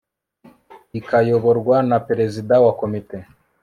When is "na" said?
1.89-1.97